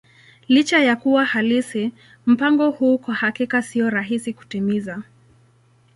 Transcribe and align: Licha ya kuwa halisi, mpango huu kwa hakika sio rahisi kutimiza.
Licha 0.47 0.79
ya 0.79 0.95
kuwa 0.95 1.25
halisi, 1.25 1.91
mpango 2.25 2.69
huu 2.71 2.97
kwa 2.97 3.13
hakika 3.13 3.61
sio 3.61 3.89
rahisi 3.89 4.33
kutimiza. 4.33 5.03